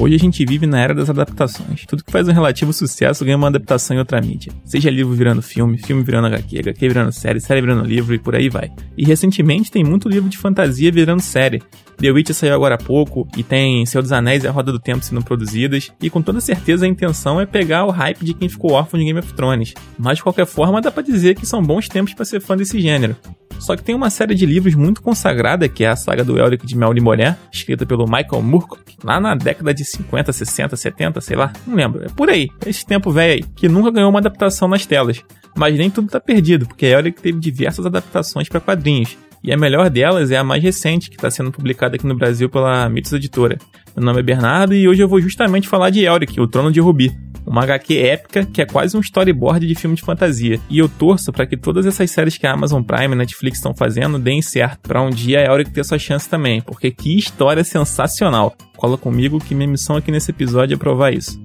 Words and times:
Hoje 0.00 0.14
a 0.14 0.18
gente 0.18 0.46
vive 0.46 0.66
na 0.66 0.80
era 0.80 0.94
das 0.94 1.10
adaptações. 1.10 1.84
Tudo 1.84 2.02
que 2.02 2.10
faz 2.10 2.26
um 2.26 2.32
relativo 2.32 2.72
sucesso 2.72 3.22
ganha 3.22 3.36
uma 3.36 3.48
adaptação 3.48 3.94
em 3.94 3.98
outra 3.98 4.18
mídia. 4.18 4.50
Seja 4.64 4.88
livro 4.88 5.12
virando 5.12 5.42
filme, 5.42 5.76
filme 5.76 6.02
virando 6.02 6.26
HQ, 6.28 6.58
HQ 6.58 6.88
virando 6.88 7.12
série, 7.12 7.38
série 7.38 7.60
virando 7.60 7.84
livro 7.84 8.14
e 8.14 8.18
por 8.18 8.34
aí 8.34 8.48
vai. 8.48 8.72
E 8.96 9.04
recentemente 9.04 9.70
tem 9.70 9.84
muito 9.84 10.08
livro 10.08 10.30
de 10.30 10.38
fantasia 10.38 10.90
virando 10.90 11.20
série. 11.20 11.62
The 11.98 12.10
Witcher 12.10 12.34
saiu 12.34 12.54
agora 12.54 12.76
há 12.76 12.78
pouco, 12.78 13.28
e 13.36 13.42
tem 13.42 13.84
Senhor 13.84 14.00
dos 14.00 14.10
Anéis 14.10 14.42
e 14.42 14.48
A 14.48 14.50
Roda 14.50 14.72
do 14.72 14.78
Tempo 14.78 15.04
sendo 15.04 15.22
produzidas, 15.22 15.92
e 16.00 16.08
com 16.08 16.22
toda 16.22 16.40
certeza 16.40 16.86
a 16.86 16.88
intenção 16.88 17.38
é 17.38 17.44
pegar 17.44 17.84
o 17.84 17.90
hype 17.90 18.24
de 18.24 18.32
quem 18.32 18.48
ficou 18.48 18.72
órfão 18.72 18.98
de 18.98 19.04
Game 19.04 19.18
of 19.18 19.34
Thrones. 19.34 19.74
Mas 19.98 20.16
de 20.16 20.22
qualquer 20.22 20.46
forma 20.46 20.80
dá 20.80 20.90
para 20.90 21.02
dizer 21.02 21.34
que 21.34 21.44
são 21.44 21.62
bons 21.62 21.88
tempos 21.88 22.14
para 22.14 22.24
ser 22.24 22.40
fã 22.40 22.56
desse 22.56 22.80
gênero. 22.80 23.14
Só 23.60 23.76
que 23.76 23.84
tem 23.84 23.94
uma 23.94 24.08
série 24.10 24.34
de 24.34 24.46
livros 24.46 24.74
muito 24.74 25.02
consagrada, 25.02 25.68
que 25.68 25.84
é 25.84 25.88
a 25.88 25.94
saga 25.94 26.24
do 26.24 26.38
Elric 26.38 26.66
de 26.66 26.76
Mel 26.76 26.94
Moré, 27.00 27.36
escrita 27.52 27.84
pelo 27.84 28.04
Michael 28.06 28.42
Moorcock, 28.42 28.96
lá 29.04 29.20
na 29.20 29.34
década 29.34 29.72
de 29.74 29.84
50, 29.84 30.32
60, 30.32 30.76
70, 30.76 31.20
sei 31.20 31.36
lá, 31.36 31.52
não 31.66 31.76
lembro. 31.76 32.04
É 32.04 32.08
por 32.08 32.30
aí, 32.30 32.48
esse 32.66 32.84
tempo 32.84 33.10
velho 33.10 33.34
aí, 33.34 33.42
que 33.54 33.68
nunca 33.68 33.90
ganhou 33.90 34.10
uma 34.10 34.18
adaptação 34.18 34.66
nas 34.66 34.86
telas. 34.86 35.22
Mas 35.54 35.76
nem 35.76 35.90
tudo 35.90 36.08
tá 36.08 36.18
perdido, 36.18 36.66
porque 36.66 36.86
Elric 36.86 37.20
teve 37.20 37.38
diversas 37.38 37.84
adaptações 37.84 38.48
para 38.48 38.60
quadrinhos. 38.60 39.16
E 39.42 39.52
a 39.52 39.56
melhor 39.56 39.88
delas 39.90 40.30
é 40.30 40.36
a 40.36 40.44
mais 40.44 40.62
recente, 40.62 41.10
que 41.10 41.16
está 41.16 41.30
sendo 41.30 41.50
publicada 41.50 41.96
aqui 41.96 42.06
no 42.06 42.16
Brasil 42.16 42.48
pela 42.48 42.88
Mitos 42.88 43.12
Editora. 43.12 43.58
Meu 43.96 44.04
nome 44.04 44.20
é 44.20 44.22
Bernardo 44.22 44.74
e 44.74 44.88
hoje 44.88 45.02
eu 45.02 45.08
vou 45.08 45.20
justamente 45.20 45.68
falar 45.68 45.90
de 45.90 46.04
Elric, 46.04 46.38
o 46.40 46.46
Trono 46.46 46.70
de 46.70 46.80
Rubi 46.80 47.10
uma 47.50 47.64
HQ 47.64 47.98
épica 47.98 48.46
que 48.46 48.62
é 48.62 48.64
quase 48.64 48.96
um 48.96 49.00
storyboard 49.00 49.66
de 49.66 49.74
filme 49.74 49.96
de 49.96 50.02
fantasia. 50.02 50.60
E 50.70 50.78
eu 50.78 50.88
torço 50.88 51.32
para 51.32 51.44
que 51.44 51.56
todas 51.56 51.84
essas 51.84 52.08
séries 52.08 52.38
que 52.38 52.46
a 52.46 52.52
Amazon 52.52 52.80
Prime 52.80 53.12
e 53.12 53.18
Netflix 53.18 53.58
estão 53.58 53.74
fazendo 53.74 54.20
deem 54.20 54.40
certo, 54.40 54.78
para 54.82 55.02
um 55.02 55.10
dia 55.10 55.40
a 55.40 55.46
Euric 55.46 55.72
ter 55.72 55.84
sua 55.84 55.98
chance 55.98 56.28
também, 56.28 56.60
porque 56.60 56.92
que 56.92 57.18
história 57.18 57.64
sensacional. 57.64 58.54
Cola 58.76 58.96
comigo 58.96 59.40
que 59.40 59.52
minha 59.52 59.68
missão 59.68 59.96
aqui 59.96 60.12
nesse 60.12 60.30
episódio 60.30 60.76
é 60.76 60.78
provar 60.78 61.12
isso. 61.12 61.40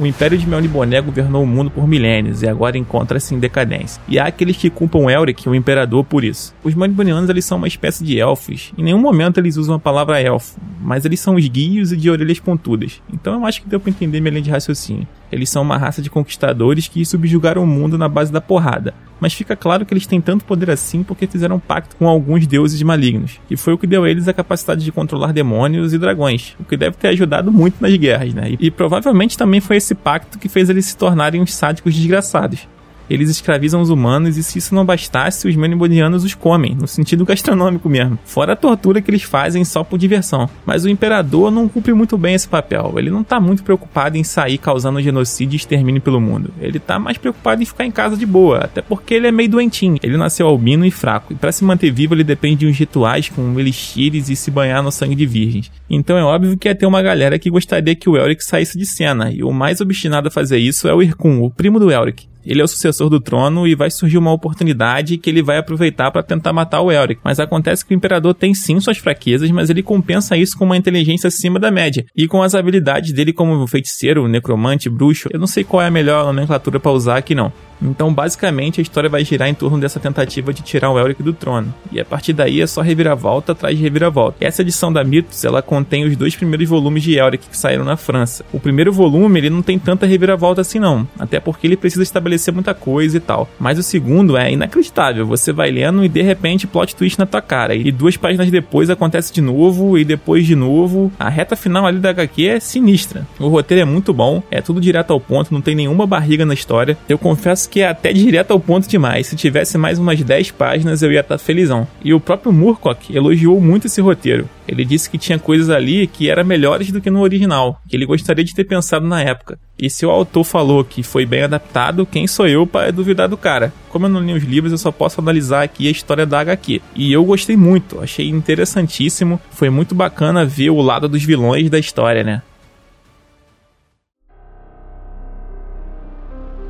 O 0.00 0.06
Império 0.06 0.38
de 0.38 0.48
Melniboné 0.48 1.00
governou 1.00 1.42
o 1.42 1.46
mundo 1.46 1.72
por 1.72 1.88
milênios 1.88 2.42
e 2.42 2.48
agora 2.48 2.78
encontra-se 2.78 3.34
em 3.34 3.38
decadência. 3.40 4.00
E 4.06 4.16
há 4.16 4.26
aqueles 4.26 4.56
que 4.56 4.70
culpam 4.70 5.10
Elric, 5.10 5.48
o 5.48 5.56
imperador, 5.56 6.04
por 6.04 6.22
isso. 6.22 6.54
Os 6.62 6.72
Melnibonianos 6.72 7.28
eles 7.28 7.44
são 7.44 7.58
uma 7.58 7.66
espécie 7.66 8.04
de 8.04 8.16
elfos. 8.16 8.72
Em 8.78 8.84
nenhum 8.84 9.00
momento 9.00 9.38
eles 9.38 9.56
usam 9.56 9.74
a 9.74 9.78
palavra 9.78 10.20
elfo, 10.20 10.56
mas 10.80 11.04
eles 11.04 11.18
são 11.18 11.36
esguios 11.36 11.90
e 11.90 11.96
de 11.96 12.08
orelhas 12.08 12.38
pontudas. 12.38 13.02
Então 13.12 13.34
eu 13.34 13.44
acho 13.44 13.60
que 13.60 13.68
deu 13.68 13.80
para 13.80 13.90
entender 13.90 14.20
minha 14.20 14.30
linha 14.30 14.42
de 14.42 14.50
raciocínio. 14.50 15.08
Eles 15.30 15.50
são 15.50 15.62
uma 15.62 15.76
raça 15.76 16.00
de 16.00 16.10
conquistadores 16.10 16.88
que 16.88 17.04
subjugaram 17.04 17.62
o 17.62 17.66
mundo 17.66 17.98
na 17.98 18.08
base 18.08 18.32
da 18.32 18.40
porrada. 18.40 18.94
Mas 19.20 19.34
fica 19.34 19.56
claro 19.56 19.84
que 19.84 19.92
eles 19.92 20.06
têm 20.06 20.20
tanto 20.20 20.44
poder 20.44 20.70
assim 20.70 21.02
porque 21.02 21.26
fizeram 21.26 21.56
um 21.56 21.60
pacto 21.60 21.96
com 21.96 22.08
alguns 22.08 22.46
deuses 22.46 22.80
malignos. 22.82 23.40
E 23.50 23.56
foi 23.56 23.72
o 23.72 23.78
que 23.78 23.86
deu 23.86 24.04
a 24.04 24.10
eles 24.10 24.28
a 24.28 24.32
capacidade 24.32 24.84
de 24.84 24.92
controlar 24.92 25.32
demônios 25.32 25.92
e 25.92 25.98
dragões. 25.98 26.54
O 26.60 26.64
que 26.64 26.76
deve 26.76 26.96
ter 26.96 27.08
ajudado 27.08 27.50
muito 27.50 27.80
nas 27.80 27.96
guerras, 27.96 28.32
né? 28.32 28.52
E, 28.52 28.66
e 28.66 28.70
provavelmente 28.70 29.36
também 29.36 29.60
foi 29.60 29.76
esse 29.76 29.94
pacto 29.94 30.38
que 30.38 30.48
fez 30.48 30.70
eles 30.70 30.86
se 30.86 30.96
tornarem 30.96 31.40
uns 31.40 31.52
sádicos 31.52 31.94
desgraçados 31.94 32.66
eles 33.08 33.30
escravizam 33.30 33.80
os 33.80 33.90
humanos 33.90 34.36
e 34.36 34.42
se 34.42 34.58
isso 34.58 34.74
não 34.74 34.84
bastasse, 34.84 35.48
os 35.48 35.56
menibonianos 35.56 36.24
os 36.24 36.34
comem, 36.34 36.74
no 36.74 36.86
sentido 36.86 37.24
gastronômico 37.24 37.88
mesmo. 37.88 38.18
Fora 38.24 38.52
a 38.52 38.56
tortura 38.56 39.00
que 39.00 39.10
eles 39.10 39.22
fazem 39.22 39.64
só 39.64 39.82
por 39.82 39.98
diversão. 39.98 40.48
Mas 40.64 40.84
o 40.84 40.88
imperador 40.88 41.50
não 41.50 41.68
cumpre 41.68 41.92
muito 41.92 42.16
bem 42.18 42.34
esse 42.34 42.48
papel. 42.48 42.94
Ele 42.96 43.10
não 43.10 43.24
tá 43.24 43.40
muito 43.40 43.62
preocupado 43.62 44.16
em 44.16 44.24
sair 44.24 44.58
causando 44.58 45.02
genocídio 45.02 45.54
e 45.54 45.58
extermínio 45.58 46.00
pelo 46.00 46.20
mundo. 46.20 46.52
Ele 46.60 46.78
tá 46.78 46.98
mais 46.98 47.18
preocupado 47.18 47.62
em 47.62 47.66
ficar 47.66 47.84
em 47.84 47.90
casa 47.90 48.16
de 48.16 48.26
boa, 48.26 48.58
até 48.58 48.82
porque 48.82 49.14
ele 49.14 49.26
é 49.26 49.32
meio 49.32 49.48
doentinho. 49.48 49.98
Ele 50.02 50.16
nasceu 50.16 50.46
albino 50.46 50.84
e 50.84 50.90
fraco, 50.90 51.32
e 51.32 51.36
para 51.36 51.52
se 51.52 51.64
manter 51.64 51.90
vivo 51.90 52.14
ele 52.14 52.24
depende 52.24 52.56
de 52.56 52.66
uns 52.66 52.76
rituais 52.76 53.28
com 53.28 53.58
elixires 53.58 54.28
e 54.28 54.36
se 54.36 54.50
banhar 54.50 54.82
no 54.82 54.90
sangue 54.90 55.14
de 55.14 55.26
virgens. 55.26 55.70
Então 55.88 56.16
é 56.16 56.22
óbvio 56.22 56.56
que 56.56 56.68
ia 56.68 56.74
ter 56.74 56.86
uma 56.86 57.02
galera 57.02 57.38
que 57.38 57.50
gostaria 57.50 57.94
que 57.94 58.08
o 58.08 58.16
Elric 58.16 58.44
saísse 58.44 58.78
de 58.78 58.86
cena, 58.86 59.30
e 59.30 59.42
o 59.42 59.52
mais 59.52 59.80
obstinado 59.80 60.28
a 60.28 60.30
fazer 60.30 60.58
isso 60.58 60.88
é 60.88 60.94
o 60.94 61.02
Irkun, 61.02 61.42
o 61.42 61.50
primo 61.50 61.78
do 61.78 61.90
Elric. 61.90 62.26
Ele 62.48 62.62
é 62.62 62.64
o 62.64 62.68
sucessor 62.68 63.10
do 63.10 63.20
trono 63.20 63.68
e 63.68 63.74
vai 63.74 63.90
surgir 63.90 64.16
uma 64.16 64.32
oportunidade 64.32 65.18
que 65.18 65.28
ele 65.28 65.42
vai 65.42 65.58
aproveitar 65.58 66.10
para 66.10 66.22
tentar 66.22 66.50
matar 66.50 66.80
o 66.80 66.90
Elric. 66.90 67.20
Mas 67.22 67.38
acontece 67.38 67.84
que 67.84 67.92
o 67.92 67.96
imperador 67.96 68.32
tem 68.32 68.54
sim 68.54 68.80
suas 68.80 68.96
fraquezas, 68.96 69.50
mas 69.50 69.68
ele 69.68 69.82
compensa 69.82 70.34
isso 70.34 70.56
com 70.56 70.64
uma 70.64 70.76
inteligência 70.76 71.28
acima 71.28 71.60
da 71.60 71.70
média 71.70 72.06
e 72.16 72.26
com 72.26 72.42
as 72.42 72.54
habilidades 72.54 73.12
dele 73.12 73.34
como 73.34 73.66
feiticeiro, 73.66 74.26
necromante, 74.26 74.88
bruxo. 74.88 75.28
Eu 75.30 75.38
não 75.38 75.46
sei 75.46 75.62
qual 75.62 75.82
é 75.82 75.88
a 75.88 75.90
melhor 75.90 76.24
nomenclatura 76.24 76.80
para 76.80 76.90
usar 76.90 77.18
aqui 77.18 77.34
não. 77.34 77.52
Então, 77.82 78.12
basicamente, 78.12 78.80
a 78.80 78.82
história 78.82 79.08
vai 79.08 79.24
girar 79.24 79.48
em 79.48 79.54
torno 79.54 79.78
dessa 79.78 80.00
tentativa 80.00 80.52
de 80.52 80.62
tirar 80.62 80.90
o 80.90 80.98
Elric 80.98 81.22
do 81.22 81.32
trono. 81.32 81.72
E 81.92 82.00
a 82.00 82.04
partir 82.04 82.32
daí 82.32 82.60
é 82.60 82.66
só 82.66 82.80
reviravolta 82.80 83.52
atrás 83.52 83.76
de 83.76 83.82
reviravolta. 83.82 84.44
Essa 84.44 84.62
edição 84.62 84.92
da 84.92 85.04
Mythos, 85.04 85.44
ela 85.44 85.62
contém 85.62 86.04
os 86.04 86.16
dois 86.16 86.34
primeiros 86.34 86.68
volumes 86.68 87.02
de 87.02 87.18
Elric 87.18 87.48
que 87.48 87.56
saíram 87.56 87.84
na 87.84 87.96
França. 87.96 88.44
O 88.52 88.60
primeiro 88.60 88.92
volume, 88.92 89.40
ele 89.40 89.50
não 89.50 89.62
tem 89.62 89.78
tanta 89.78 90.06
reviravolta 90.06 90.60
assim 90.60 90.78
não, 90.78 91.06
até 91.18 91.40
porque 91.40 91.66
ele 91.66 91.76
precisa 91.76 92.02
estabelecer 92.02 92.52
muita 92.52 92.74
coisa 92.74 93.16
e 93.16 93.20
tal. 93.20 93.48
Mas 93.58 93.78
o 93.78 93.82
segundo 93.82 94.36
é 94.36 94.52
inacreditável. 94.52 95.26
Você 95.26 95.52
vai 95.52 95.70
lendo 95.70 96.04
e 96.04 96.08
de 96.08 96.22
repente 96.22 96.66
plot 96.66 96.94
twist 96.94 97.18
na 97.18 97.26
tua 97.26 97.40
cara. 97.40 97.74
E 97.74 97.90
duas 97.92 98.16
páginas 98.16 98.50
depois 98.50 98.90
acontece 98.90 99.32
de 99.32 99.40
novo 99.40 99.98
e 99.98 100.04
depois 100.04 100.46
de 100.46 100.54
novo. 100.54 101.12
A 101.18 101.28
reta 101.28 101.56
final 101.56 101.86
ali 101.86 101.98
da 101.98 102.10
HQ 102.10 102.46
é 102.46 102.60
sinistra. 102.60 103.26
O 103.38 103.48
roteiro 103.48 103.82
é 103.82 103.84
muito 103.84 104.12
bom, 104.12 104.42
é 104.50 104.60
tudo 104.60 104.80
direto 104.80 105.12
ao 105.12 105.20
ponto, 105.20 105.52
não 105.52 105.60
tem 105.60 105.74
nenhuma 105.74 106.06
barriga 106.06 106.44
na 106.44 106.54
história. 106.54 106.96
Eu 107.08 107.18
confesso 107.18 107.67
que 107.68 107.80
é 107.80 107.88
até 107.88 108.12
direto 108.12 108.52
ao 108.52 108.60
ponto 108.60 108.88
demais. 108.88 109.26
Se 109.26 109.36
tivesse 109.36 109.78
mais 109.78 109.98
umas 109.98 110.22
10 110.22 110.52
páginas, 110.52 111.02
eu 111.02 111.12
ia 111.12 111.20
estar 111.20 111.36
tá 111.36 111.44
felizão. 111.44 111.86
E 112.02 112.12
o 112.14 112.20
próprio 112.20 112.52
Murcock 112.52 113.14
elogiou 113.14 113.60
muito 113.60 113.86
esse 113.86 114.00
roteiro. 114.00 114.48
Ele 114.66 114.84
disse 114.84 115.08
que 115.08 115.16
tinha 115.16 115.38
coisas 115.38 115.70
ali 115.70 116.06
que 116.06 116.28
eram 116.28 116.44
melhores 116.44 116.92
do 116.92 117.00
que 117.00 117.10
no 117.10 117.20
original, 117.20 117.80
que 117.88 117.96
ele 117.96 118.04
gostaria 118.04 118.44
de 118.44 118.54
ter 118.54 118.64
pensado 118.64 119.06
na 119.06 119.22
época. 119.22 119.58
E 119.78 119.88
se 119.88 120.04
o 120.04 120.10
autor 120.10 120.44
falou 120.44 120.84
que 120.84 121.02
foi 121.02 121.24
bem 121.24 121.42
adaptado, 121.42 122.04
quem 122.04 122.26
sou 122.26 122.46
eu 122.46 122.66
para 122.66 122.92
duvidar 122.92 123.28
do 123.28 123.36
cara? 123.36 123.72
Como 123.88 124.06
eu 124.06 124.10
não 124.10 124.20
li 124.20 124.32
os 124.32 124.42
livros, 124.42 124.72
eu 124.72 124.78
só 124.78 124.90
posso 124.90 125.20
analisar 125.20 125.62
aqui 125.62 125.88
a 125.88 125.90
história 125.90 126.26
da 126.26 126.40
HQ. 126.40 126.82
E 126.94 127.12
eu 127.12 127.24
gostei 127.24 127.56
muito, 127.56 128.00
achei 128.00 128.28
interessantíssimo, 128.28 129.40
foi 129.50 129.70
muito 129.70 129.94
bacana 129.94 130.44
ver 130.44 130.70
o 130.70 130.82
lado 130.82 131.08
dos 131.08 131.22
vilões 131.22 131.70
da 131.70 131.78
história, 131.78 132.24
né? 132.24 132.42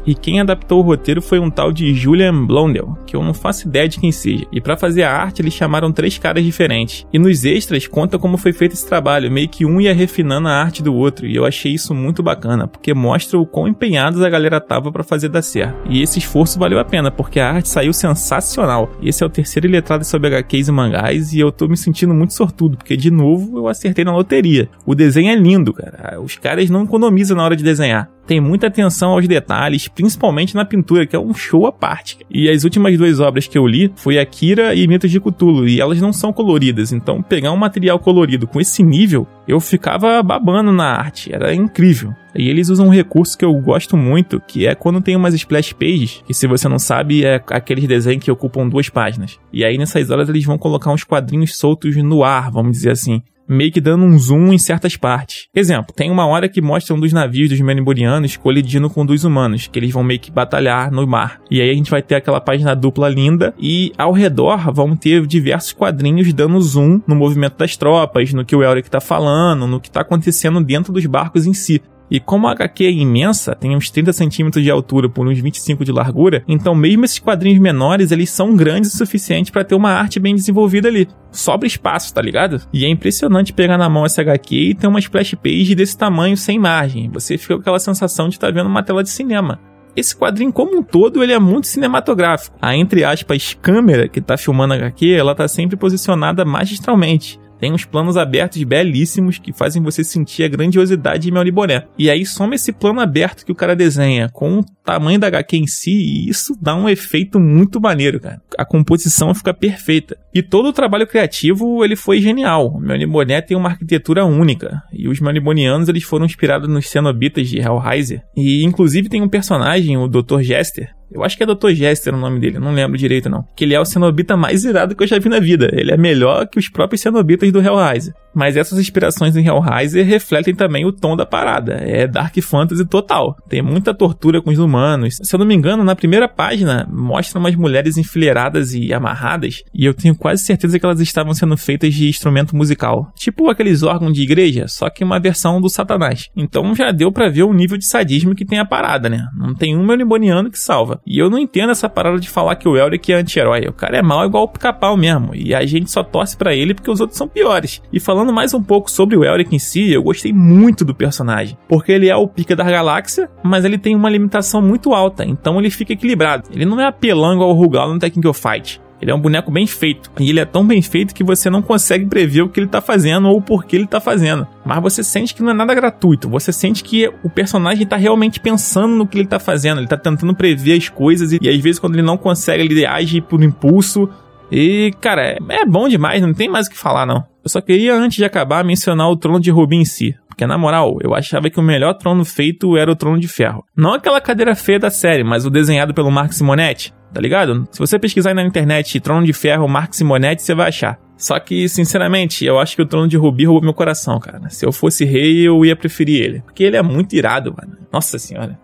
E 0.08 0.14
quem 0.14 0.40
adaptou 0.40 0.78
o 0.78 0.82
roteiro 0.82 1.20
foi 1.20 1.38
um 1.38 1.50
tal 1.50 1.70
de 1.70 1.92
Julian 1.92 2.46
Blondell, 2.46 2.96
que 3.06 3.14
eu 3.14 3.22
não 3.22 3.34
faço 3.34 3.68
ideia 3.68 3.86
de 3.86 4.00
quem 4.00 4.10
seja. 4.10 4.46
E 4.50 4.58
para 4.58 4.74
fazer 4.74 5.02
a 5.02 5.12
arte, 5.12 5.42
eles 5.42 5.52
chamaram 5.52 5.92
três 5.92 6.16
caras 6.16 6.42
diferentes. 6.42 7.06
E 7.12 7.18
nos 7.18 7.44
extras 7.44 7.86
conta 7.86 8.18
como 8.18 8.38
foi 8.38 8.54
feito 8.54 8.72
esse 8.72 8.88
trabalho, 8.88 9.30
meio 9.30 9.50
que 9.50 9.66
um 9.66 9.78
ia 9.78 9.92
refinando 9.92 10.48
a 10.48 10.52
arte 10.52 10.82
do 10.82 10.94
outro. 10.94 11.26
E 11.26 11.36
eu 11.36 11.44
achei 11.44 11.74
isso 11.74 11.94
muito 11.94 12.22
bacana, 12.22 12.66
porque 12.66 12.94
mostra 12.94 13.38
o 13.38 13.44
quão 13.44 13.68
empenhados 13.68 14.22
a 14.22 14.30
galera 14.30 14.62
tava 14.62 14.90
para 14.90 15.04
fazer 15.04 15.28
dar 15.28 15.42
certo. 15.42 15.76
E 15.90 16.00
esse 16.00 16.18
esforço 16.18 16.58
valeu 16.58 16.78
a 16.78 16.86
pena, 16.86 17.10
porque 17.10 17.38
a 17.38 17.50
arte 17.50 17.68
saiu 17.68 17.92
sensacional. 17.92 18.90
Esse 19.02 19.22
é 19.22 19.26
o 19.26 19.30
terceiro 19.30 19.68
letrado 19.68 20.06
sobre 20.06 20.28
HQs 20.28 20.68
e 20.68 20.72
mangás, 20.72 21.34
e 21.34 21.40
eu 21.40 21.52
tô 21.52 21.68
me 21.68 21.76
sentindo 21.76 22.14
muito 22.14 22.32
sortudo, 22.32 22.78
porque 22.78 22.96
de 22.96 23.10
novo 23.10 23.58
eu 23.58 23.68
acertei 23.68 24.06
na 24.06 24.16
loteria. 24.16 24.70
O 24.86 24.94
desenho 24.94 25.30
é 25.30 25.36
lindo, 25.36 25.74
cara. 25.74 26.18
Os 26.18 26.34
caras 26.38 26.70
não 26.70 26.84
economizam 26.84 27.36
na 27.36 27.44
hora 27.44 27.54
de 27.54 27.62
desenhar 27.62 28.08
tem 28.28 28.42
muita 28.42 28.66
atenção 28.66 29.12
aos 29.12 29.26
detalhes, 29.26 29.88
principalmente 29.88 30.54
na 30.54 30.62
pintura, 30.62 31.06
que 31.06 31.16
é 31.16 31.18
um 31.18 31.32
show 31.32 31.66
à 31.66 31.72
parte. 31.72 32.18
E 32.30 32.50
as 32.50 32.62
últimas 32.62 32.96
duas 32.98 33.20
obras 33.20 33.46
que 33.46 33.56
eu 33.56 33.66
li 33.66 33.90
foi 33.96 34.18
Akira 34.18 34.74
e 34.74 34.86
Mitos 34.86 35.10
de 35.10 35.18
Cthulhu, 35.18 35.66
e 35.66 35.80
elas 35.80 35.98
não 35.98 36.12
são 36.12 36.30
coloridas, 36.30 36.92
então 36.92 37.22
pegar 37.22 37.52
um 37.52 37.56
material 37.56 37.98
colorido 37.98 38.46
com 38.46 38.60
esse 38.60 38.82
nível, 38.82 39.26
eu 39.48 39.58
ficava 39.58 40.22
babando 40.22 40.70
na 40.70 40.92
arte, 40.92 41.34
era 41.34 41.54
incrível. 41.54 42.12
E 42.36 42.50
eles 42.50 42.68
usam 42.68 42.88
um 42.88 42.92
recurso 42.92 43.36
que 43.36 43.46
eu 43.46 43.54
gosto 43.54 43.96
muito, 43.96 44.40
que 44.46 44.66
é 44.66 44.74
quando 44.74 45.00
tem 45.00 45.16
umas 45.16 45.32
splash 45.32 45.72
pages, 45.72 46.22
que 46.26 46.34
se 46.34 46.46
você 46.46 46.68
não 46.68 46.78
sabe, 46.78 47.24
é 47.24 47.42
aqueles 47.50 47.86
desenhos 47.86 48.22
que 48.22 48.30
ocupam 48.30 48.68
duas 48.68 48.90
páginas. 48.90 49.40
E 49.50 49.64
aí 49.64 49.78
nessas 49.78 50.10
horas 50.10 50.28
eles 50.28 50.44
vão 50.44 50.58
colocar 50.58 50.92
uns 50.92 51.02
quadrinhos 51.02 51.56
soltos 51.56 51.96
no 51.96 52.22
ar, 52.22 52.50
vamos 52.50 52.72
dizer 52.72 52.90
assim 52.90 53.22
meio 53.48 53.72
que 53.72 53.80
dando 53.80 54.04
um 54.04 54.18
zoom 54.18 54.52
em 54.52 54.58
certas 54.58 54.96
partes. 54.96 55.46
Exemplo, 55.54 55.94
tem 55.94 56.10
uma 56.10 56.26
hora 56.26 56.48
que 56.48 56.60
mostra 56.60 56.94
um 56.94 57.00
dos 57.00 57.12
navios 57.12 57.48
dos 57.48 57.60
Meniburianos 57.60 58.36
colidindo 58.36 58.90
com 58.90 59.02
um 59.02 59.06
dos 59.06 59.24
humanos, 59.24 59.66
que 59.66 59.78
eles 59.78 59.92
vão 59.92 60.02
meio 60.02 60.20
que 60.20 60.30
batalhar 60.30 60.90
no 60.90 61.06
mar. 61.06 61.40
E 61.50 61.60
aí 61.60 61.70
a 61.70 61.74
gente 61.74 61.90
vai 61.90 62.02
ter 62.02 62.16
aquela 62.16 62.40
página 62.40 62.74
dupla 62.74 63.08
linda 63.08 63.54
e 63.58 63.92
ao 63.96 64.12
redor 64.12 64.72
vão 64.72 64.94
ter 64.94 65.26
diversos 65.26 65.72
quadrinhos 65.72 66.32
dando 66.32 66.60
zoom 66.60 67.00
no 67.06 67.14
movimento 67.14 67.56
das 67.56 67.76
tropas, 67.76 68.32
no 68.32 68.44
que 68.44 68.54
o 68.54 68.62
Elric 68.62 68.90
tá 68.90 69.00
falando, 69.00 69.66
no 69.66 69.80
que 69.80 69.90
tá 69.90 70.02
acontecendo 70.02 70.62
dentro 70.62 70.92
dos 70.92 71.06
barcos 71.06 71.46
em 71.46 71.54
si. 71.54 71.80
E 72.10 72.18
como 72.18 72.46
a 72.46 72.52
HQ 72.52 72.84
é 72.84 72.90
imensa, 72.90 73.54
tem 73.54 73.76
uns 73.76 73.90
30 73.90 74.12
centímetros 74.12 74.64
de 74.64 74.70
altura 74.70 75.08
por 75.08 75.26
uns 75.26 75.38
25 75.38 75.84
de 75.84 75.92
largura, 75.92 76.42
então 76.48 76.74
mesmo 76.74 77.04
esses 77.04 77.18
quadrinhos 77.18 77.60
menores, 77.60 78.10
eles 78.10 78.30
são 78.30 78.56
grandes 78.56 78.94
o 78.94 78.96
suficiente 78.96 79.52
para 79.52 79.64
ter 79.64 79.74
uma 79.74 79.90
arte 79.90 80.18
bem 80.18 80.34
desenvolvida 80.34 80.88
ali. 80.88 81.06
Sobra 81.30 81.66
espaço, 81.66 82.14
tá 82.14 82.22
ligado? 82.22 82.60
E 82.72 82.84
é 82.84 82.88
impressionante 82.88 83.52
pegar 83.52 83.76
na 83.76 83.88
mão 83.88 84.06
essa 84.06 84.22
HQ 84.22 84.56
e 84.56 84.74
ter 84.74 84.86
uma 84.86 84.98
splash 84.98 85.34
page 85.34 85.74
desse 85.74 85.96
tamanho 85.96 86.36
sem 86.36 86.58
margem. 86.58 87.10
Você 87.10 87.36
fica 87.36 87.54
com 87.54 87.60
aquela 87.60 87.78
sensação 87.78 88.28
de 88.28 88.36
estar 88.36 88.48
tá 88.48 88.52
vendo 88.52 88.66
uma 88.68 88.82
tela 88.82 89.02
de 89.02 89.10
cinema. 89.10 89.60
esse 89.96 90.16
quadrinho 90.16 90.52
como 90.52 90.78
um 90.78 90.82
todo, 90.82 91.24
ele 91.24 91.32
é 91.32 91.38
muito 91.40 91.66
cinematográfico. 91.66 92.56
A, 92.62 92.76
entre 92.76 93.04
aspas, 93.04 93.56
câmera 93.60 94.08
que 94.08 94.20
tá 94.20 94.36
filmando 94.36 94.72
a 94.72 94.76
HQ, 94.76 95.10
ela 95.10 95.34
tá 95.34 95.48
sempre 95.48 95.76
posicionada 95.76 96.44
magistralmente. 96.44 97.38
Tem 97.58 97.72
uns 97.72 97.84
planos 97.84 98.16
abertos 98.16 98.62
belíssimos 98.62 99.38
que 99.38 99.52
fazem 99.52 99.82
você 99.82 100.04
sentir 100.04 100.44
a 100.44 100.48
grandiosidade 100.48 101.24
de 101.24 101.32
Melny 101.32 101.50
Boné. 101.50 101.84
E 101.98 102.08
aí 102.10 102.24
soma 102.24 102.54
esse 102.54 102.72
plano 102.72 103.00
aberto 103.00 103.44
que 103.44 103.52
o 103.52 103.54
cara 103.54 103.74
desenha 103.74 104.28
com 104.28 104.60
o 104.60 104.64
tamanho 104.84 105.18
da 105.18 105.26
HQ 105.26 105.56
em 105.56 105.66
si 105.66 105.90
e 105.90 106.28
isso 106.28 106.56
dá 106.60 106.74
um 106.74 106.88
efeito 106.88 107.38
muito 107.40 107.80
maneiro, 107.80 108.20
cara. 108.20 108.40
A 108.56 108.64
composição 108.64 109.34
fica 109.34 109.52
perfeita. 109.52 110.16
E 110.34 110.42
todo 110.42 110.68
o 110.68 110.72
trabalho 110.72 111.06
criativo, 111.06 111.84
ele 111.84 111.96
foi 111.96 112.20
genial. 112.20 112.66
O 112.66 113.06
Boné 113.08 113.40
tem 113.40 113.56
uma 113.56 113.70
arquitetura 113.70 114.24
única. 114.24 114.82
E 114.92 115.08
os 115.08 115.20
Melnibonianos, 115.20 115.88
eles 115.88 116.04
foram 116.04 116.26
inspirados 116.26 116.68
nos 116.68 116.88
cenobitas 116.88 117.48
de 117.48 117.58
Hellraiser. 117.58 118.22
E 118.36 118.64
inclusive 118.64 119.08
tem 119.08 119.22
um 119.22 119.28
personagem, 119.28 119.96
o 119.96 120.08
Dr. 120.08 120.40
Jester, 120.40 120.90
eu 121.10 121.24
acho 121.24 121.36
que 121.36 121.42
é 121.42 121.46
Dr. 121.46 121.70
Jester 121.70 122.14
o 122.14 122.18
nome 122.18 122.38
dele, 122.38 122.58
não 122.58 122.72
lembro 122.72 122.98
direito 122.98 123.28
não. 123.28 123.46
Que 123.56 123.64
ele 123.64 123.74
é 123.74 123.80
o 123.80 123.84
cenobita 123.84 124.36
mais 124.36 124.64
irado 124.64 124.94
que 124.94 125.02
eu 125.02 125.06
já 125.06 125.18
vi 125.18 125.28
na 125.28 125.40
vida. 125.40 125.70
Ele 125.72 125.92
é 125.92 125.96
melhor 125.96 126.46
que 126.46 126.58
os 126.58 126.68
próprios 126.68 127.00
cenobitas 127.00 127.50
do 127.50 127.60
Hellraiser. 127.60 128.14
Mas 128.34 128.56
essas 128.56 128.78
inspirações 128.78 129.36
em 129.36 129.46
Hellraiser 129.46 130.06
refletem 130.06 130.54
também 130.54 130.84
o 130.84 130.92
tom 130.92 131.16
da 131.16 131.26
parada. 131.26 131.74
É 131.74 132.06
Dark 132.06 132.36
Fantasy 132.40 132.84
total. 132.86 133.36
Tem 133.48 133.62
muita 133.62 133.94
tortura 133.94 134.40
com 134.40 134.50
os 134.50 134.58
humanos. 134.58 135.16
Se 135.22 135.34
eu 135.34 135.38
não 135.38 135.46
me 135.46 135.54
engano, 135.54 135.84
na 135.84 135.96
primeira 135.96 136.28
página 136.28 136.88
mostra 136.90 137.38
umas 137.38 137.54
mulheres 137.54 137.96
enfileiradas 137.96 138.74
e 138.74 138.92
amarradas. 138.92 139.62
E 139.74 139.84
eu 139.84 139.94
tenho 139.94 140.14
quase 140.14 140.44
certeza 140.44 140.78
que 140.78 140.84
elas 140.84 141.00
estavam 141.00 141.34
sendo 141.34 141.56
feitas 141.56 141.94
de 141.94 142.08
instrumento 142.08 142.54
musical. 142.54 143.12
Tipo 143.16 143.50
aqueles 143.50 143.82
órgãos 143.82 144.12
de 144.12 144.22
igreja, 144.22 144.66
só 144.68 144.88
que 144.88 145.04
uma 145.04 145.18
versão 145.18 145.60
do 145.60 145.68
Satanás. 145.68 146.28
Então 146.36 146.74
já 146.74 146.90
deu 146.90 147.10
para 147.10 147.28
ver 147.28 147.42
o 147.42 147.52
nível 147.52 147.76
de 147.76 147.86
sadismo 147.86 148.34
que 148.34 148.44
tem 148.44 148.58
a 148.58 148.64
parada, 148.64 149.08
né? 149.08 149.26
Não 149.36 149.54
tem 149.54 149.76
um 149.76 149.84
meliboniano 149.84 150.50
que 150.50 150.58
salva. 150.58 151.00
E 151.06 151.18
eu 151.18 151.30
não 151.30 151.38
entendo 151.38 151.70
essa 151.70 151.88
parada 151.88 152.18
de 152.18 152.28
falar 152.28 152.56
que 152.56 152.68
o 152.68 152.76
Elric 152.76 153.12
é 153.12 153.16
anti-herói. 153.16 153.66
O 153.68 153.72
cara 153.72 153.98
é 153.98 154.02
mal 154.02 154.24
igual 154.24 154.44
o 154.44 154.48
pica-pau 154.48 154.96
mesmo. 154.96 155.34
E 155.34 155.54
a 155.54 155.64
gente 155.66 155.90
só 155.90 156.02
torce 156.02 156.36
para 156.36 156.54
ele 156.54 156.74
porque 156.74 156.90
os 156.90 157.00
outros 157.00 157.18
são 157.18 157.28
piores. 157.28 157.82
E 157.92 157.98
falando 157.98 158.27
mais 158.32 158.54
um 158.54 158.62
pouco 158.62 158.90
sobre 158.90 159.16
o 159.16 159.24
Elric 159.24 159.54
em 159.54 159.58
si, 159.58 159.92
eu 159.92 160.02
gostei 160.02 160.32
muito 160.32 160.84
do 160.84 160.94
personagem. 160.94 161.56
Porque 161.68 161.92
ele 161.92 162.08
é 162.08 162.16
o 162.16 162.28
pica 162.28 162.54
da 162.54 162.64
galáxia, 162.64 163.30
mas 163.42 163.64
ele 163.64 163.78
tem 163.78 163.94
uma 163.94 164.10
limitação 164.10 164.62
muito 164.62 164.94
alta. 164.94 165.24
Então 165.24 165.58
ele 165.58 165.70
fica 165.70 165.92
equilibrado. 165.92 166.48
Ele 166.52 166.64
não 166.64 166.80
é 166.80 166.86
apelão 166.86 167.34
igual 167.34 167.50
o 167.50 167.54
Rugal 167.54 167.92
no 167.92 167.98
Tekken 167.98 168.22
Fight. 168.32 168.80
Ele 169.00 169.10
é 169.10 169.14
um 169.14 169.20
boneco 169.20 169.50
bem 169.50 169.66
feito. 169.66 170.10
E 170.18 170.28
ele 170.28 170.40
é 170.40 170.44
tão 170.44 170.66
bem 170.66 170.82
feito 170.82 171.14
que 171.14 171.22
você 171.22 171.48
não 171.48 171.62
consegue 171.62 172.06
prever 172.06 172.42
o 172.42 172.48
que 172.48 172.58
ele 172.58 172.66
tá 172.66 172.80
fazendo 172.80 173.28
ou 173.28 173.38
o 173.38 173.42
porquê 173.42 173.76
ele 173.76 173.86
tá 173.86 174.00
fazendo. 174.00 174.46
Mas 174.64 174.82
você 174.82 175.04
sente 175.04 175.34
que 175.34 175.42
não 175.42 175.50
é 175.50 175.54
nada 175.54 175.74
gratuito. 175.74 176.28
Você 176.28 176.52
sente 176.52 176.82
que 176.82 177.08
o 177.22 177.30
personagem 177.30 177.86
tá 177.86 177.96
realmente 177.96 178.40
pensando 178.40 178.94
no 178.94 179.06
que 179.06 179.18
ele 179.18 179.28
tá 179.28 179.38
fazendo. 179.38 179.78
Ele 179.78 179.86
tá 179.86 179.96
tentando 179.96 180.34
prever 180.34 180.76
as 180.76 180.88
coisas 180.88 181.32
e, 181.32 181.38
e 181.40 181.48
às 181.48 181.60
vezes 181.60 181.78
quando 181.78 181.94
ele 181.94 182.02
não 182.02 182.16
consegue, 182.16 182.64
ele 182.64 182.84
age 182.84 183.20
por 183.20 183.42
impulso. 183.42 184.08
E, 184.50 184.92
cara, 185.00 185.22
é, 185.22 185.38
é 185.50 185.64
bom 185.64 185.88
demais, 185.88 186.22
não 186.22 186.32
tem 186.32 186.48
mais 186.48 186.66
o 186.66 186.70
que 186.70 186.76
falar, 186.76 187.06
não. 187.06 187.24
Eu 187.48 187.50
só 187.50 187.62
queria, 187.62 187.94
antes 187.94 188.18
de 188.18 188.26
acabar, 188.26 188.62
mencionar 188.62 189.08
o 189.08 189.16
trono 189.16 189.40
de 189.40 189.50
Rubim 189.50 189.80
em 189.80 189.84
si. 189.86 190.14
Porque, 190.28 190.46
na 190.46 190.58
moral, 190.58 190.98
eu 191.00 191.14
achava 191.14 191.48
que 191.48 191.58
o 191.58 191.62
melhor 191.62 191.94
trono 191.94 192.22
feito 192.26 192.76
era 192.76 192.92
o 192.92 192.94
trono 192.94 193.18
de 193.18 193.26
ferro. 193.26 193.64
Não 193.74 193.94
aquela 193.94 194.20
cadeira 194.20 194.54
feia 194.54 194.78
da 194.78 194.90
série, 194.90 195.24
mas 195.24 195.46
o 195.46 195.50
desenhado 195.50 195.94
pelo 195.94 196.10
Mark 196.10 196.30
Simonetti 196.32 196.92
tá 197.10 197.22
ligado? 197.22 197.66
Se 197.70 197.78
você 197.78 197.98
pesquisar 197.98 198.34
na 198.34 198.42
internet 198.42 199.00
Trono 199.00 199.24
de 199.24 199.32
Ferro, 199.32 199.66
Mark 199.66 199.94
Simonetti, 199.94 200.42
você 200.42 200.54
vai 200.54 200.68
achar. 200.68 201.00
Só 201.16 201.40
que, 201.40 201.66
sinceramente, 201.66 202.44
eu 202.44 202.58
acho 202.58 202.76
que 202.76 202.82
o 202.82 202.86
Trono 202.86 203.08
de 203.08 203.16
Rubi 203.16 203.46
roubou 203.46 203.62
meu 203.62 203.72
coração, 203.72 204.20
cara. 204.20 204.46
Se 204.50 204.66
eu 204.66 204.70
fosse 204.70 205.06
rei, 205.06 205.48
eu 205.48 205.64
ia 205.64 205.74
preferir 205.74 206.22
ele. 206.22 206.42
Porque 206.42 206.62
ele 206.62 206.76
é 206.76 206.82
muito 206.82 207.16
irado, 207.16 207.54
mano. 207.56 207.78
Nossa 207.90 208.18
senhora. 208.18 208.58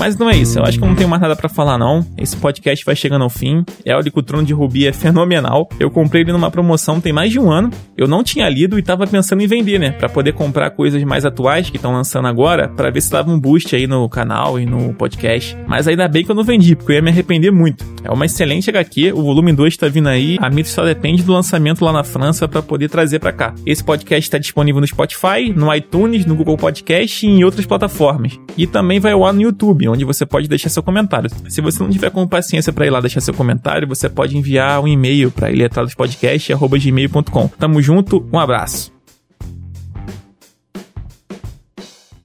Mas 0.00 0.16
não 0.16 0.30
é 0.30 0.34
isso, 0.34 0.58
eu 0.58 0.64
acho 0.64 0.78
que 0.78 0.82
eu 0.84 0.88
não 0.88 0.96
tenho 0.96 1.10
mais 1.10 1.20
nada 1.20 1.36
para 1.36 1.46
falar 1.46 1.76
não. 1.76 2.02
Esse 2.16 2.34
podcast 2.34 2.82
vai 2.86 2.96
chegando 2.96 3.20
ao 3.20 3.28
fim. 3.28 3.62
Eólico 3.84 4.22
Trono 4.22 4.46
de 4.46 4.54
Rubi 4.54 4.86
é 4.86 4.94
fenomenal. 4.94 5.68
Eu 5.78 5.90
comprei 5.90 6.22
ele 6.22 6.32
numa 6.32 6.50
promoção 6.50 7.02
tem 7.02 7.12
mais 7.12 7.30
de 7.30 7.38
um 7.38 7.50
ano. 7.50 7.68
Eu 7.98 8.08
não 8.08 8.24
tinha 8.24 8.48
lido 8.48 8.78
e 8.78 8.82
tava 8.82 9.06
pensando 9.06 9.42
em 9.42 9.46
vender, 9.46 9.78
né? 9.78 9.90
Para 9.90 10.08
poder 10.08 10.32
comprar 10.32 10.70
coisas 10.70 11.04
mais 11.04 11.26
atuais 11.26 11.68
que 11.68 11.76
estão 11.76 11.92
lançando 11.92 12.26
agora, 12.28 12.66
para 12.66 12.90
ver 12.90 13.02
se 13.02 13.10
dava 13.10 13.30
um 13.30 13.38
boost 13.38 13.76
aí 13.76 13.86
no 13.86 14.08
canal 14.08 14.58
e 14.58 14.64
no 14.64 14.94
podcast. 14.94 15.54
Mas 15.66 15.86
ainda 15.86 16.08
bem 16.08 16.24
que 16.24 16.30
eu 16.30 16.34
não 16.34 16.44
vendi, 16.44 16.74
porque 16.74 16.92
eu 16.92 16.96
ia 16.96 17.02
me 17.02 17.10
arrepender 17.10 17.50
muito. 17.50 17.84
É 18.02 18.10
uma 18.10 18.24
excelente 18.24 18.70
HQ, 18.70 19.12
o 19.12 19.22
volume 19.22 19.52
2 19.52 19.76
tá 19.76 19.86
vindo 19.88 20.08
aí. 20.08 20.38
A 20.40 20.48
Mito 20.48 20.70
só 20.70 20.82
depende 20.82 21.22
do 21.22 21.34
lançamento 21.34 21.84
lá 21.84 21.92
na 21.92 22.02
França 22.02 22.48
para 22.48 22.62
poder 22.62 22.88
trazer 22.88 23.18
para 23.18 23.32
cá. 23.32 23.54
Esse 23.66 23.84
podcast 23.84 24.22
está 24.22 24.38
disponível 24.38 24.80
no 24.80 24.86
Spotify, 24.86 25.52
no 25.54 25.74
iTunes, 25.74 26.24
no 26.24 26.34
Google 26.34 26.56
Podcast 26.56 27.26
e 27.26 27.28
em 27.28 27.44
outras 27.44 27.66
plataformas. 27.66 28.40
E 28.56 28.66
também 28.66 28.98
vai 28.98 29.12
ao 29.12 29.26
ar 29.26 29.34
no 29.34 29.42
YouTube 29.42 29.89
onde 29.90 30.04
você 30.04 30.24
pode 30.26 30.48
deixar 30.48 30.68
seu 30.68 30.82
comentário. 30.82 31.30
Se 31.48 31.60
você 31.60 31.82
não 31.82 31.90
tiver 31.90 32.10
com 32.10 32.26
paciência 32.26 32.72
para 32.72 32.86
ir 32.86 32.90
lá 32.90 33.00
deixar 33.00 33.20
seu 33.20 33.34
comentário, 33.34 33.88
você 33.88 34.08
pode 34.08 34.36
enviar 34.36 34.80
um 34.80 34.88
e-mail 34.88 35.30
para 35.30 35.50
iletradospodcast.gmail.com. 35.50 37.48
Tamo 37.58 37.82
junto, 37.82 38.28
um 38.32 38.38
abraço. 38.38 38.99